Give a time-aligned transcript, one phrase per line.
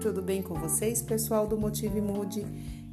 [0.00, 2.46] tudo bem com vocês, pessoal do Motive Mude?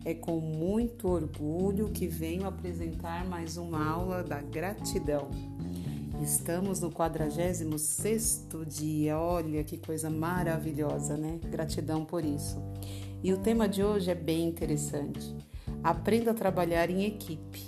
[0.04, 5.30] É com muito orgulho que venho apresentar mais uma aula da gratidão.
[6.24, 11.40] Estamos no 46º dia, olha que coisa maravilhosa, né?
[11.52, 12.60] Gratidão por isso.
[13.22, 15.36] E o tema de hoje é bem interessante.
[15.84, 17.62] Aprenda a trabalhar em equipe.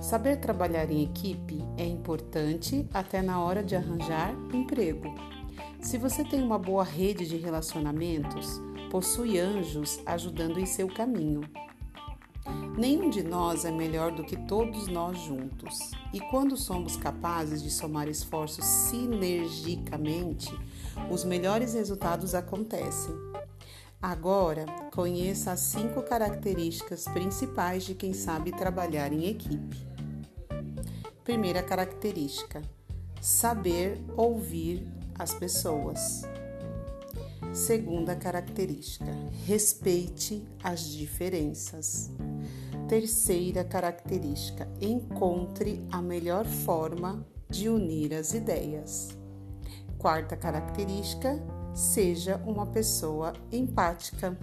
[0.00, 5.39] Saber trabalhar em equipe é importante até na hora de arranjar emprego.
[5.80, 11.40] Se você tem uma boa rede de relacionamentos, possui anjos ajudando em seu caminho.
[12.76, 17.70] Nenhum de nós é melhor do que todos nós juntos, e quando somos capazes de
[17.70, 20.54] somar esforços sinergicamente,
[21.10, 23.14] os melhores resultados acontecem.
[24.00, 29.76] Agora, conheça as cinco características principais de quem sabe trabalhar em equipe.
[31.24, 32.62] Primeira característica:
[33.20, 36.22] saber ouvir as pessoas.
[37.52, 39.12] Segunda característica:
[39.46, 42.10] respeite as diferenças.
[42.88, 49.10] Terceira característica: encontre a melhor forma de unir as ideias.
[49.98, 51.38] Quarta característica:
[51.74, 54.36] seja uma pessoa empática.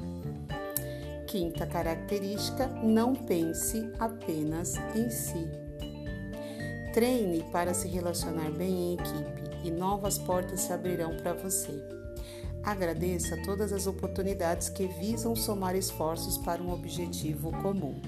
[1.27, 5.47] Quinta característica: não pense apenas em si.
[6.93, 11.71] Treine para se relacionar bem em equipe e novas portas se abrirão para você.
[12.63, 18.01] Agradeça todas as oportunidades que visam somar esforços para um objetivo comum.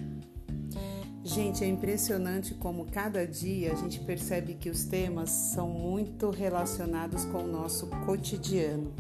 [1.23, 7.23] Gente, é impressionante como cada dia a gente percebe que os temas são muito relacionados
[7.25, 8.93] com o nosso cotidiano.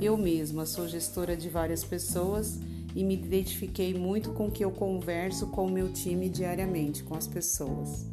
[0.00, 2.60] Eu mesma sou gestora de várias pessoas
[2.94, 7.16] e me identifiquei muito com o que eu converso com o meu time diariamente, com
[7.16, 8.06] as pessoas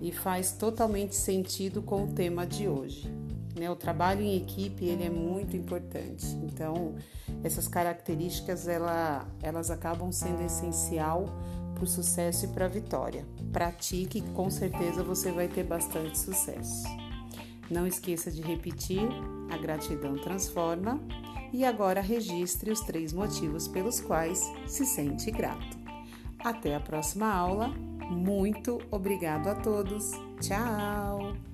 [0.00, 3.12] e faz totalmente sentido com o tema de hoje.
[3.58, 3.70] Né?
[3.70, 6.26] O trabalho em equipe ele é muito importante.
[6.42, 6.94] Então,
[7.42, 11.26] essas características ela, elas acabam sendo essencial
[11.74, 13.26] para o sucesso e para a vitória.
[13.52, 16.84] Pratique, com certeza você vai ter bastante sucesso.
[17.70, 19.08] Não esqueça de repetir:
[19.50, 21.00] a gratidão transforma.
[21.52, 25.79] E agora registre os três motivos pelos quais se sente grato.
[26.44, 27.68] Até a próxima aula
[28.10, 30.10] muito obrigado a todos.
[30.40, 31.49] Tchau!